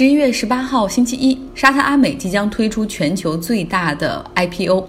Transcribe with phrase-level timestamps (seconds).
[0.00, 4.88] 十一月十八号星期一，沙特阿美即将推出全球最大的 IPO。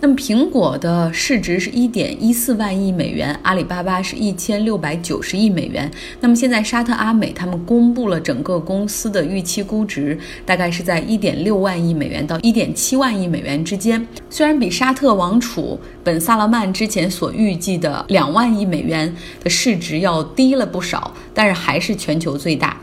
[0.00, 5.90] 那么，苹果的市值是一点一四万亿美元，阿里巴巴是一千六百九十亿美元。
[6.20, 14.06] 那么，现在沙特阿美他们公布了整个公司的预期估值，大概是在一点六万亿美元到一点七万亿美元之间。
[14.28, 19.10] 虽然比沙特王储本萨勒曼之前所预计的两万亿美元
[19.42, 22.78] 的市值要低了不少，但是还是全球最大。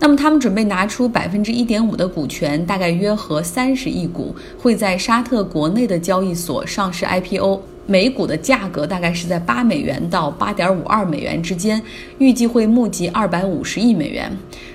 [0.00, 11.82] 那么他们准备拿出百分之一点五的股权，大概约合三十亿股，会在沙特国内的交易所上市 IPO，每股的价格大概是在八美元到八点五二美元之间，
[12.18, 14.30] 预计会募集二百五十亿美元。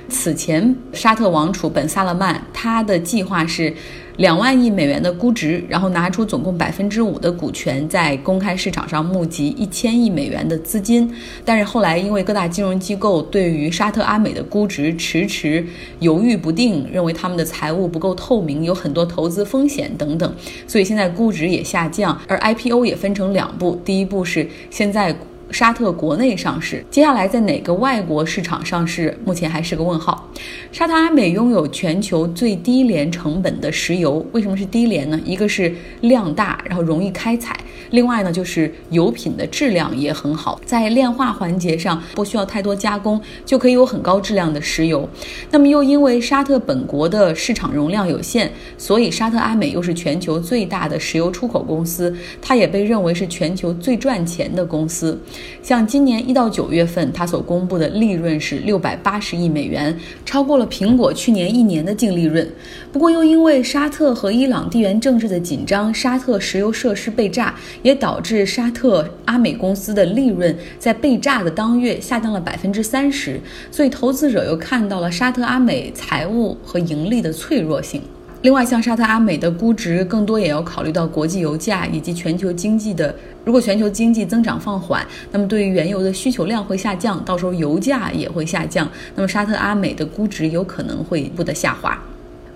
[0.10, 3.74] 此前，沙特王储本萨勒曼他的计划是。
[4.18, 11.12] 两万亿美元的估值，然后拿出总共百分之五的股权，在公开市场上募集一千亿美元的资金。
[11.44, 15.66] 但是后来因为各大金融机构对于沙特阿美的估值迟迟
[16.00, 20.32] 犹豫不定，认为他们的财务不够透明，有很多投资风险等等，
[20.68, 22.16] 所以现在估值也下降。
[22.28, 25.16] 而 IPO 也分成两步，第一步是现在。
[25.54, 30.28] 沙特国内上市，接下来在哪个外国市场上市，目前还是个问号。
[30.72, 35.22] 沙特阿美拥有全球最低廉成本的石油，为什么是低廉呢？
[35.24, 37.54] 一个是量大，然后容易开采；
[37.92, 45.08] 另外呢，就是油品的质量也很好，在炼化环节上不需要太多加工，就可以有很高质量的石油。
[45.52, 55.22] 那么又因为沙特本国的市场容量有限，所以沙特阿美又是全球最大的石油出口公司，它也被认为是全球最赚钱的公司。
[55.62, 62.48] 像今年一到九月份，它所公布的利润是六百八十亿美元，超过了苹果去年一年的净利润。
[62.92, 73.40] 不过，又因为沙特和伊朗地缘政治的紧张，沙特石油设施被炸，也导致沙特阿美公司的利润在被炸的当月下降了百分之三十。
[73.72, 78.02] 所以，投资者又看到了沙特阿美财务和盈利的脆弱性。
[78.44, 83.16] 另外，像沙特阿美的估值，更多也要考虑到国际油价以及全球经济的。
[83.46, 91.98] 如果全球经济增长放缓，那么对于原油的需求量会下降，到时候油价也会下降，那么沙特阿美的估值有可能会不得下滑。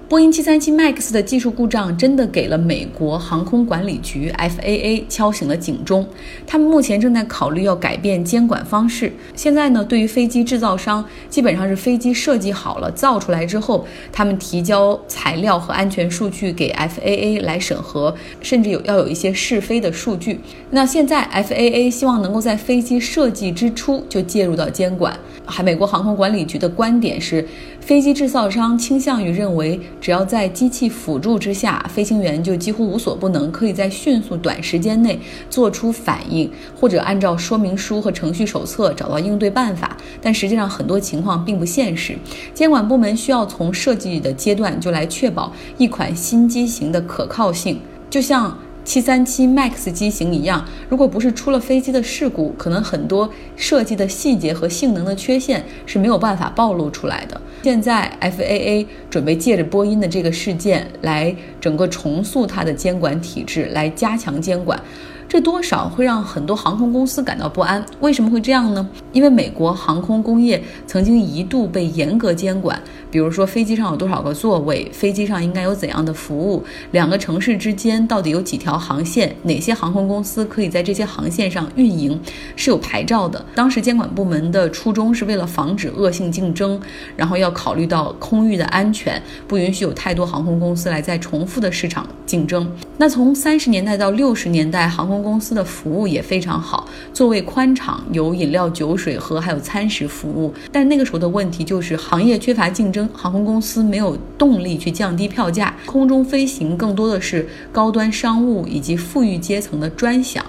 [0.09, 6.07] 波音737 MAX 的技术故障真的给了美国航空管理局 FAA 敲醒了警钟。
[6.45, 9.11] 他们目前正在考虑要改变监管方式。
[9.35, 20.39] 现在呢，对于飞机制造商，基本上是飞机设计好了，造出来之后，他们提交材料和安全数据给 FAA 来审核，甚至有要有一些试飞的数据。
[20.71, 25.19] 那现在 FAA 希望能够在飞机设计之初就介入到监管。
[25.45, 27.45] 还美国航空管理局的观点是，
[27.87, 29.79] 飞机制造商倾向于认为。
[30.01, 35.17] 只要在机器辅助之下，飞行员就几乎无所不能，可以在迅速短时间内
[35.49, 39.95] 做出反应，或者按照说明书和程序手册找到应对办法。
[40.21, 42.17] 但实际上，很多情况并不现实。
[42.53, 48.53] 监管部门需要从设计的阶段就来确保一款新机型的可靠性，就像。
[48.87, 57.39] 737 MAX 机型一样，如果不是出了飞机的事故，可能很多设计的细节和性能的缺陷是没有办法暴露出来的。
[57.63, 64.81] 现在 FAA 准备借着波音的这个事件来整个重塑它的监管体制，来加强监管。
[65.29, 67.83] 这多少会让很多航空公司感到不安。
[67.99, 68.87] 为什么会这样呢？
[69.11, 82.17] 因为美国航空工业曾经一度被严格监管，比如说飞机上有多少个座位，飞机上应该有怎样的服务，两个城市之间到底有几条航线，哪些航空公司可以在这些航线上运营，
[82.55, 83.43] 是有牌照的。
[83.53, 86.79] 当时监管部门的初衷是为了防止恶性竞争，
[87.17, 92.71] 然后要考虑到空域的安全，不允许有太多航空公司来在重复的市场竞争。
[92.97, 100.53] 那从三十年代到六十年代，航空空公司的服务也非常好，座位宽敞，有饮料、酒水和，还有餐食服务。
[100.71, 110.45] 但那个时候的问题就是行业缺乏竞争，航空公司没有动力去降低票价，空中飞行更多的是高端商务以及富裕阶层的专享。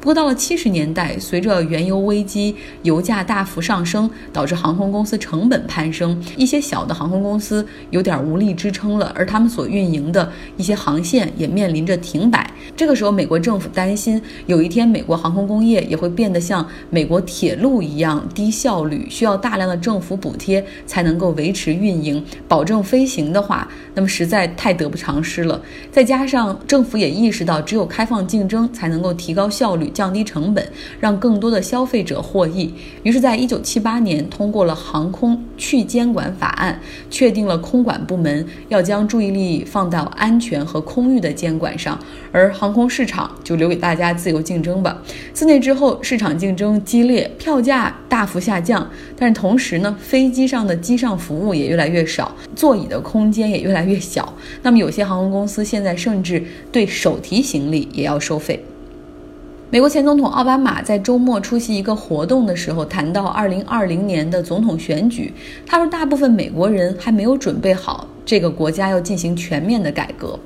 [0.00, 12.50] 不过到了七十年代，随着原油危机，油价大幅上升，导致航空公司成本攀升，一些小的航空公司有点无力支撑了，而他们所运营的一些航线也面临着停摆。
[12.76, 25.60] 这个时候，美国政府担心有一天美国航空工业也会变得像美国铁路一样低效率，需要大量的政府补贴才能够维持运营、保证飞行的话，那么实在太得不偿失了。
[25.90, 30.62] 再加上政府也意识到，只有开放竞争才能够提高效效率、降低成本，
[31.00, 32.74] 让更多的消费者获益。
[33.04, 36.78] 于是，在一九七八年通过了航空去监管法案，
[37.08, 41.98] 确定了空管部门要将注意力放到安全和空域的监管上，
[42.32, 45.02] 而航空市场就留给大家自由竞争吧。
[45.32, 48.86] 自那之后，市场竞争激烈，票价大幅下降，
[49.16, 54.34] 但是同时呢，飞机上的机上服务也越来越少，座椅的空间也越来越小。
[54.60, 58.62] 那么，有些航空公司现在甚至对手提行李也要收费。
[59.72, 65.32] 美国前总统奥巴马在周末出席一个活动的时候，谈到2020年的总统选举，
[65.64, 70.38] 他说大部分美国人还没有准备好这个国家要进行全面的改革。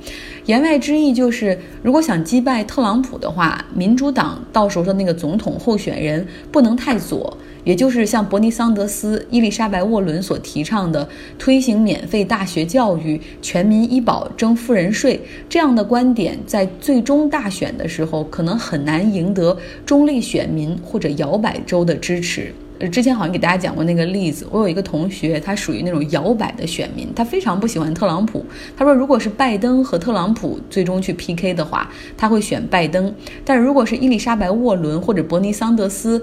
[0.47, 7.37] 言外之意就是，如果想击败特朗普的话，民主党到时候的那个总统候选人不能太左。
[7.65, 22.55] 也就是像伯尼桑德斯、伊丽莎白沃伦所提倡的，推行免费大学教育、全民医保、征富人税这样的观点，在最终大选的时候，可能很难赢得中立选民或者摇摆州的支持。
[22.93, 28.45] 之前好像给大家讲过那个例子，我有一个同学，他属于那种摇摆的选民，他非常不喜欢特朗普。
[28.77, 33.11] 他说，如果是拜登和特朗普最终去 PK 的话，他会选拜登；
[33.45, 36.23] 但如果是伊丽莎白沃伦或者伯尼桑德斯，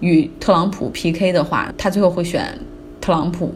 [0.00, 2.56] 与特朗普 PK 的话，他最后会选
[3.00, 3.52] 特朗普。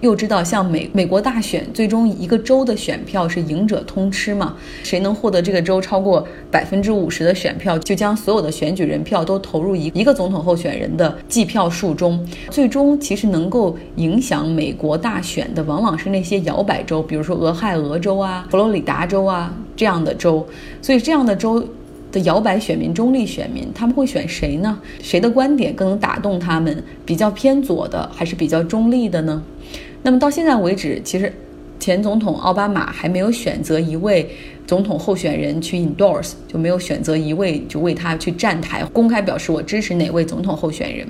[0.00, 4.56] 又知道，像美美国大选，最终一个州的选票是赢者通吃嘛？
[4.82, 12.24] 谁能获得这个州超过百分之五十的选票，就将所有的选举人票都投入一一个总统候选人的计票数中。
[12.50, 20.46] 最终，其实能够影响美国大选的，往往是那些摇摆州，比如说俄亥俄州啊、佛罗里达州啊这样的州。
[20.80, 21.66] 所以，这样的州。
[22.10, 24.80] 的摇摆选民、中立选民，他们会选谁呢？
[25.02, 26.82] 谁的观点更能打动他们？
[27.04, 29.42] 比较偏左的，还是比较中立的呢？
[30.02, 31.32] 那么到现在为止，其实
[31.78, 34.28] 前总统奥巴马还没有选择一位
[34.66, 41.06] 总统候选人去 endorse，就没有选择一位就为他去站台，公开表示我支持哪位总统候选人。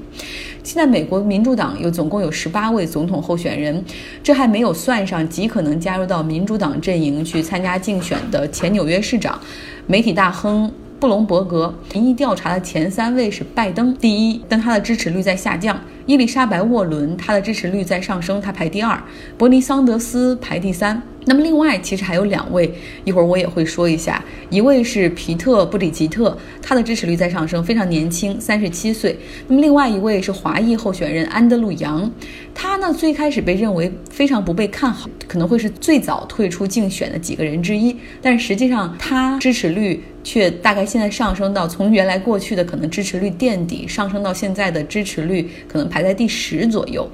[0.62, 3.82] 现在美国民主党有总共有十八位总统候选人，
[4.22, 9.40] 这还没有算上极可能加入到民主党阵营去参加竞选的前纽约市长、
[9.86, 10.70] 媒体大亨。
[11.00, 11.74] 布隆伯格。
[11.94, 18.98] 民意调查的前三位是拜登第一，但他的支持率在下降；伊丽莎白沃伦他的支持率在上升，他排第二；
[19.36, 21.00] 伯尼桑德斯排第三。
[21.28, 22.72] 那么另外其实还有两位，
[23.04, 24.24] 一会儿我也会说一下。
[24.48, 29.14] 一位是皮特布里吉特，他的支持率在上升，非常年轻，三十七岁。
[29.46, 32.10] 那么另外一位是华裔候选人安德鲁杨，
[32.54, 37.94] 他呢最开始被认为非常不被看好，可能会是最早退出竞选的几个人之一。
[38.22, 47.06] 但实际上他支持率却大概现在上升到从原来过去的可能支持率垫底，上升到现在的支持率可能排在第十左右。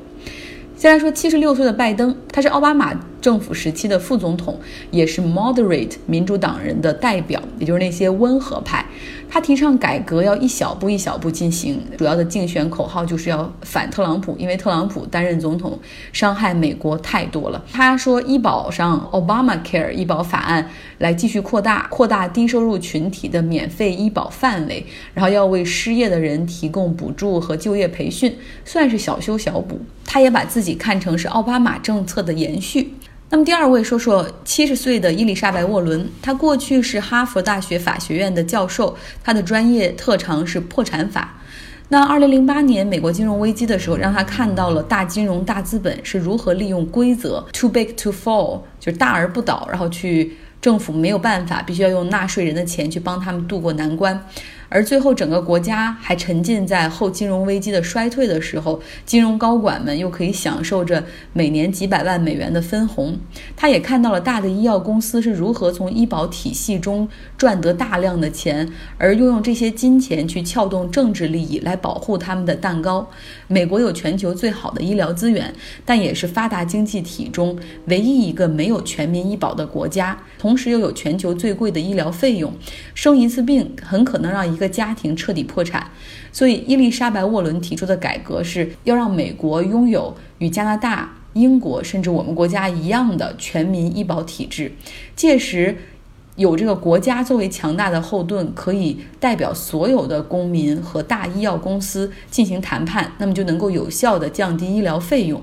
[0.76, 4.58] 先来说七十六岁的拜登，他是奥巴马政府时期的副总统，
[4.90, 8.84] 也是 moderate 民主党人的代表，也就是那些温和派。
[9.30, 15.78] 他提倡改革要一小步一小步进行，主要的竞选口号就是要反特朗普，因为特朗普担任总统
[16.12, 17.64] 伤害美国太多了。
[17.72, 24.84] 他说医保上 Obamacare 医保法案来继续扩大，扩大低收入群体的免费医保范围，
[25.14, 29.80] 然后要为失业的人提供补助和就业培训，算是小修小补。
[30.06, 32.94] 他也把自己看成是奥巴马政策的延续。
[33.30, 41.34] 那么第二位说说七十岁的伊丽莎白沃伦，她过去是哈佛大学法学院的教授，她的专业特长是破产法。
[41.88, 50.32] 那二零零八年美国金融危机的时候，让他看到了大金融大资本是如何利用规则 too big to fall，就是大而不倒，然后去
[50.62, 54.18] 政府没有办法，必须要用纳税人的钱去帮他们渡过难关。
[54.68, 63.16] 而最后，整个国家还沉浸在后金融危机的衰退的时候，金融高管们又可以享受着每年几百万美元的分红。
[63.56, 73.08] 他也看到了大的医药公司是如何从医保体系中赚得大量的钱，而又用这些金钱去撬动政治利益来保护他们的蛋糕。
[73.46, 82.52] 美国有全球最好的医疗资源，但也是发达经济体中唯一一个没有全民医保的国家，同时又有全球最贵的医疗费用。
[82.94, 85.90] 生一次病很可能让一个家庭彻底破产，
[86.32, 94.72] 所以伊丽莎白·沃伦提出的改革是要让美国拥有与加拿大、英国甚至我们国家一样的全民医保体制。
[95.16, 95.76] 届时，
[96.36, 105.42] 有这个国家作为强大的后盾，可以代表所有的公民和大医药公司进行谈判，那么就能够有效地降低医疗费用。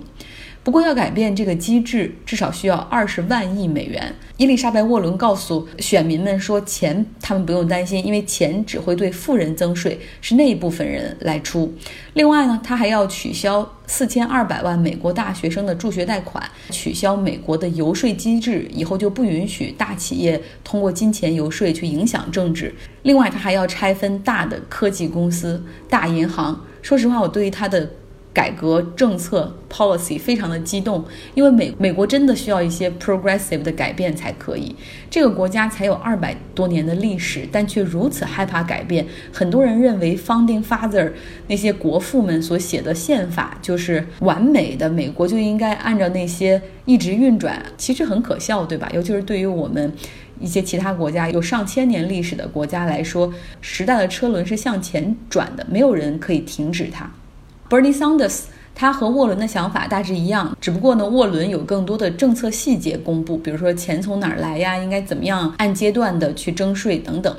[0.63, 4.13] 不过要改变这个机制，至少需要二十万亿美元。
[4.37, 11.73] 伊丽莎白·沃伦告诉选民们说：“钱他们不用担心，因为钱只会对富人增税，是那一部分人来出。
[12.13, 22.73] 另外呢，他还要取消四千二百万美国大学生的助学贷款，取消美国的游说机制，以后就不允许大企业通过金钱游说去影响政治。
[23.01, 26.63] 另外，他还要拆分大的科技公司、大银行。
[26.83, 27.89] 说实话，我对于他的。”
[28.33, 34.73] 改革政策 policy 非常的激动，因为美美国真的需要一些 progressive 的改变才可以。
[35.09, 39.05] 这个国家才有二百多年的历史，但却如此害怕改变。
[39.33, 41.11] 很多人认为 founding father
[41.47, 47.61] 那些国父们所写的宪法就是完美的，美国就应该按照那些一直运转。
[47.77, 48.89] 其实很可笑，对吧？
[48.93, 49.91] 尤其是对于我们
[50.39, 57.11] 一些其他国家有上千年历史的国家来说，时代的车轮是向前转的，没有人可以停止它。
[57.71, 58.41] Bernie Sanders，
[58.75, 67.33] 他和沃伦的想法大致一样，只不过呢，沃伦有更多的政策细节公布，比如说钱从哪儿来呀，应该怎么样按阶段的去征税等等。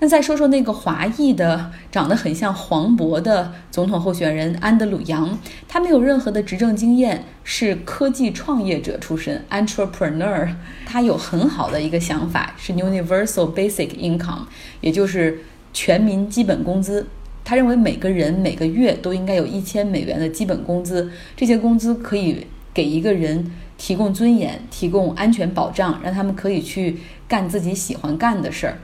[0.00, 5.38] 那再说说那个华裔的，长得很像黄渤的总统候选人安德鲁杨，
[5.68, 10.52] 他没有任何的执政经验，是科技创业者出身，entrepreneur。
[10.84, 14.40] 他有很好的一个想法，是 universal basic income，
[14.80, 15.38] 也就是
[15.72, 17.06] 全民基本工资。
[17.44, 28.78] 他认为每个人每个月都应该有一千美元的基本工资，这些工资可以给一个人提供尊严、提供安全保障，让他们可以去干自己喜欢干的事儿。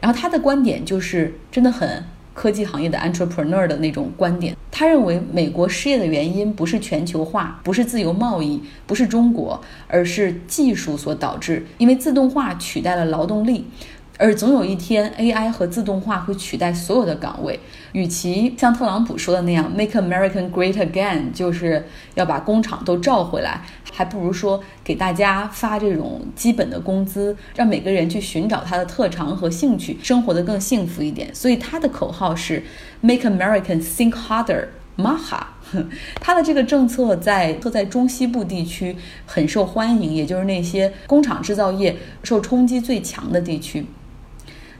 [0.00, 2.04] 然后他的观点就是真的很
[2.34, 4.54] 科技行业的 entrepreneur 的那种观点。
[4.70, 13.64] 他认为美国失业的原因不是全球化，不是自由贸易，不是中国，而是技术所导致，因为自动化取代了劳动力。
[14.18, 17.58] 而总有一天，AI 和自动化会取代所有的岗位。
[17.92, 31.32] 与其像特朗普说的那样 “Make America Great Again”，就是要把工厂都召回来，还不如说给大家发这种基本的工资，让每个人去寻找他的特长和兴趣，生活的更幸福一点。
[31.32, 32.64] 所以他的口号是
[33.00, 35.42] “Make American Think harder，mah。
[36.18, 38.96] 他的这个政策在在中西部地区
[39.26, 41.94] 很受欢迎，也就是那些工厂制造业
[42.24, 43.84] 受冲击最强的地区。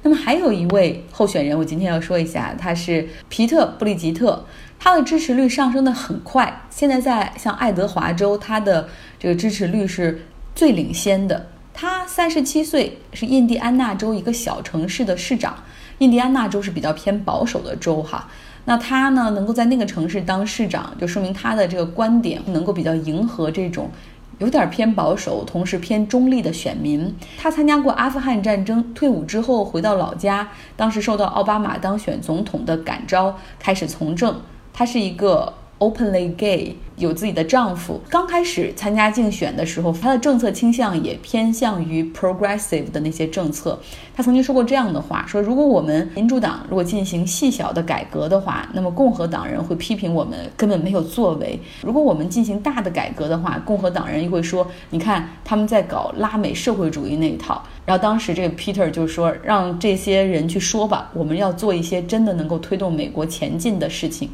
[0.03, 4.45] 那么还有一位候选人，我今天要说一下，他是皮特·布利吉特，
[4.79, 8.89] 他的支持率上升的很快，现在在像爱德华州，他的
[9.19, 10.23] 这个支持率是
[10.55, 11.49] 最领先的。
[11.75, 15.57] 他三十七岁，是印第安纳州一个小城市的市长。
[15.99, 18.29] 印第安纳州是比较偏保守的州哈，
[18.65, 23.91] 那他呢能够在那个城市当市长，就说明他的这个观点能够比较迎合这种。
[24.39, 27.15] 有点偏保守，同时偏中立的选民。
[27.37, 34.41] 他参加过阿富汗战争，退伍之后回到老家，当时受到奥巴马当选总统的感召，开始从政。
[34.73, 35.53] 他是一个。
[35.79, 38.01] Openly gay，有自己的丈夫。
[38.09, 43.79] 刚开始参加竞选的时候，他的政策倾向也偏向于 progressive 的那些政策。
[44.15, 57.63] 他曾经说过这样的话：说如果我们民主党如果进行细小的改革的话，那么共和党人会批评我们根本没有作为；如果我们进行大的改革的话，共和党人又会说：你看他们在搞拉美社会主义那一套。
[57.87, 64.29] 然后当时这个 Peter 就说：让这些人去说吧，我们要做一些真的能够推动美国前进的事情。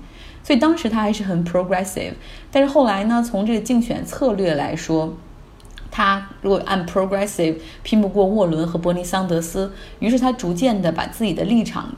[0.44, 2.12] 所以当时他还是很 progressive，
[2.52, 5.14] 但是后来呢，从这个竞选策略来说，
[5.90, 11.94] 他如果按 progressive 拼不过沃伦和伯尼桑德斯，于是他逐渐的把自己的立场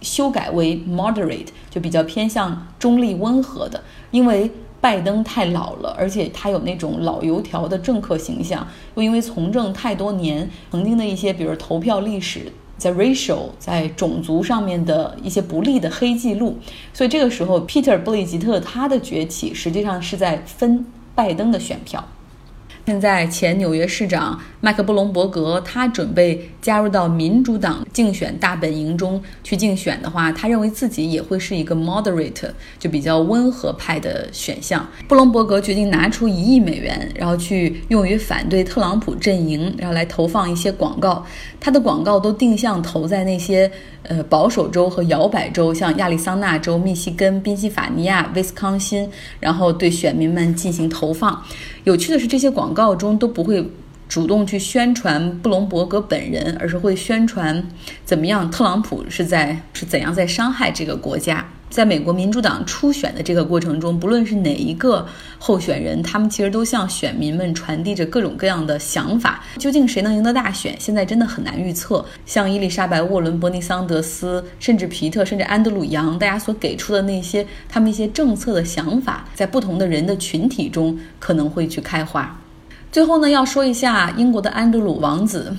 [0.00, 3.82] 修改为 moderate，就比较偏向中立温和的。
[4.10, 4.50] 因为
[4.80, 12.50] 拜登太老了，而且他有那种老油条的政客形象，又因为从政太多年，曾经的一些比如投票历史。
[12.76, 16.58] 在 racial 在种族上面的一些不利的黑记录，
[16.92, 22.04] 所以这个时候，Peter 布里吉特他的崛起实际上是在分拜登的选票。
[22.86, 34.86] 现在前纽约市长麦克布隆伯格，他准备加入到民主党竞选大本营中去竞选的话，他认为自己也会是一个 moderate，就比较温和派的选项。
[35.08, 41.24] 布隆伯格决定拿出一亿美元，然后去用于反对特朗普阵营，然后来投放一些广告。
[41.58, 43.70] 他的广告都定向投在那些。
[44.06, 49.08] 呃，保守州和摇摆州，像亚利桑那州、密西根、宾夕法尼亚、威斯康辛，
[49.40, 51.42] 然后对选民们进行投放。
[51.84, 53.70] 有趣的是，这些广告中都不会
[54.08, 57.66] 主动去宣传布隆伯格本人，而是会宣传
[58.04, 61.46] 怎么样特朗普是在是怎样在伤害这个国家。
[61.74, 65.04] 在美国民主党初选的这个过程中，不论是哪一个
[65.40, 69.42] 候选人，他们其实都向选民们传递着各种各样的想法。
[69.58, 72.06] 究竟谁能赢得大选，现在真的很难预测。
[72.24, 82.38] 像伊丽莎白·沃伦、伯尼·桑德斯，甚至皮特，甚至安德鲁·杨，大家所给出的那些他们一些政策的想法，在不同的人的群体中可能会去开花。
[82.92, 85.56] 最后呢，要说一下英国的安德鲁王子。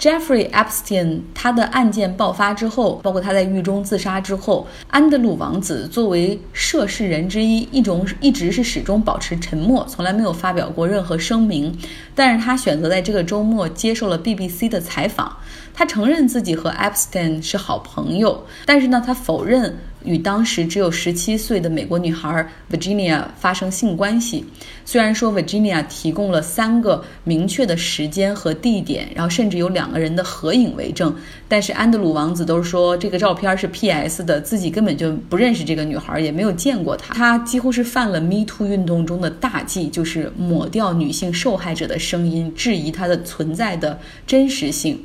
[0.00, 11.76] Jeffrey Epstein，他的案件爆发之后，包括他在狱中自杀之后，安德鲁王子作为涉事人之一，一种一直是始终保持沉默，从来没有发表过任何声明。
[12.14, 15.34] 但是他选择在这个周末接受了 BBC 的采访，
[15.74, 19.76] 他承认自己和 Epstein 是好朋友，但是呢，他否认。
[20.04, 24.44] 与当时只有十七岁的美国女孩 Virginia 发生性关系。
[24.84, 31.16] 虽然说 Virginia 提供了三个明确的时间和地点，然后甚至有两个人的合影为证，
[31.48, 37.14] 但是安德鲁王子都说这个照片是 PS 的，自己根本就不认识这个女孩，也没有见过她。
[37.14, 45.02] 他几乎是犯了 Me Too 运动中的大忌，就是抹掉女性受害者的声音，质疑她的存在的真实性。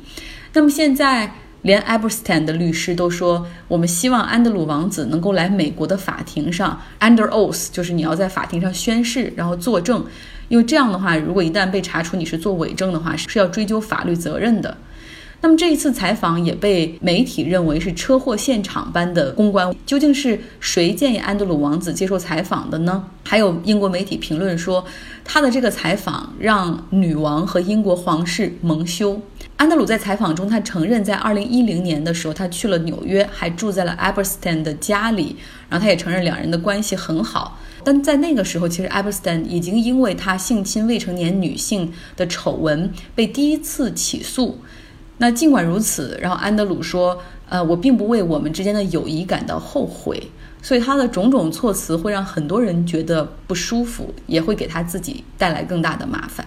[0.52, 1.32] 那么现在。
[1.62, 10.02] 连 Eberstein 的律师都说，我们希望安德鲁王子能够来美国的法庭上，under oath，就是你要在法庭上宣誓，然后作证，
[10.48, 14.74] 因为这样的话，如果一旦被查出你是做伪证的话，是要追究法律责任的。
[15.42, 23.02] 那么这一次采访也被媒体认为是车祸现场般的公关，究竟是谁建议安德鲁王子接受采访的呢？
[23.24, 24.84] 还有英国媒体评论说，
[25.24, 29.18] 他的这个采访让女王和英国皇室蒙羞。
[29.56, 35.36] 安德鲁在采访中，他承认在2010年的时候，他去了纽约，还住在了 Eberstein 的家里，
[35.70, 37.58] 然后他也承认两人的关系很好。
[37.82, 44.58] 但在那个时候，其实 Eberstein 已经因为他性侵未成年女性的丑闻被第一次起诉。
[45.20, 47.18] 那尽管如此，然后安德鲁说
[47.50, 50.18] ：“呃，我并不为我们之间的友谊感到后悔。”
[50.62, 56.46] 所以他的种种措辞会让很多人觉得不舒服，也会给他自己带来更大的麻烦。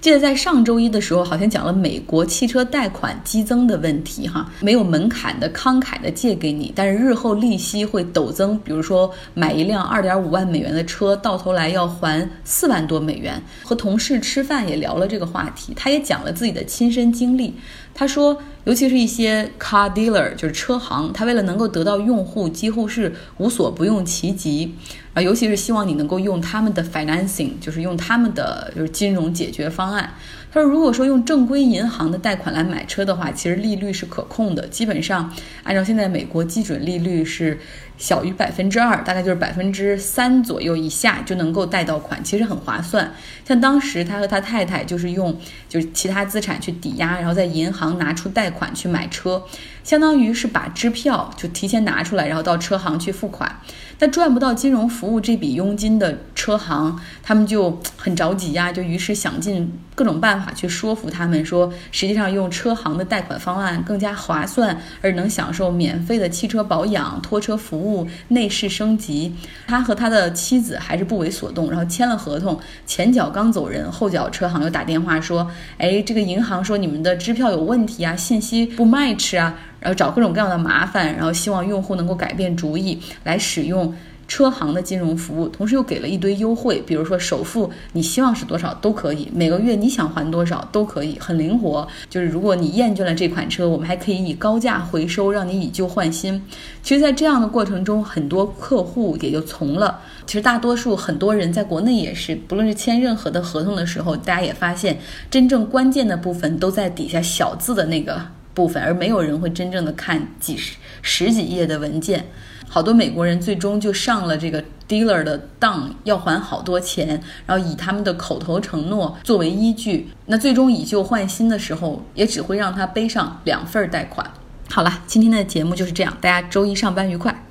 [0.00, 8.58] 记得在上周一的时候，好像讲了美国汽车贷款激增的问题，哈，没有门槛的慷慨的借给你，但是日后利息会陡增。
[8.64, 13.40] 比如说买一辆二点五万美元的车，到头来要还四万多美元。
[13.62, 17.54] 和同事吃饭也聊了这个话题，他也讲了自己的亲身经历。
[17.94, 24.74] 他说，尤其是一些 car dealer，就是车行，他为了能够得到用户，几乎是无所不用其极。
[25.14, 30.14] 啊，尤其是希望你能够用他们的 financing，就是用他们的就是金融解决方案。
[30.50, 35.30] 他说，如果说用正规银行的贷款来买车的话，其实利率是可控的，基本上
[35.64, 37.58] 按照现在美国基准利率是。
[38.02, 43.12] 小于百分之二，大概就是百分之三左右以下就能够贷到款，其实很划算。
[43.46, 49.44] 像当时他和他太太就是用就是其他资产去抵押，然后在银行拿出贷款去买车，
[49.84, 53.60] 相当于是把支票就提前拿出来，然后到车行去付款。
[54.00, 67.91] 那赚不到金融服务这笔佣金的车行，他们就很着急呀，就于是想尽各种办法去说服他们说，实际上用车行的贷款方案更加划算，而能享受免费的汽车保养、拖车服务
[68.28, 69.34] 内饰升级，
[69.66, 83.94] 他和他的妻子还是不为所动，然后签了合同，前脚刚走人，后脚车行又打电话说，哎，这个银行说你们的支票有问题啊，信息不 match 啊，然后找各种各样的麻烦，然后希望用户能够改变主意来使用。
[84.32, 91.86] 车行的金融服务，同时又给了一堆优惠，比如说首付你希望是多少都可以，每个月你想还多少都可以，很灵活。
[92.08, 96.42] 就是如果你厌倦了这款车，我们还可以以高价回收，让你以旧换新。
[96.82, 100.00] 其实，在这样的过程中，很多客户也就从了。
[100.24, 104.98] 其实，大多数很多人在国内也是，不论是签任何的合同的时候，大家也发现，
[105.30, 108.18] 真正关键的部分都在底下小字的那个
[108.54, 112.26] 部分，而没有人会真正的看几十十几页的文件。
[112.68, 124.30] 好多美国人最终就上了这个 dealer 的当，要还好多钱，然后以他们的口头承诺作为依据，那最终以旧换新的时候，也只会让他背上两份贷款。
[124.70, 127.44] 好了，今天的节目就是这样，大家周一上班愉快。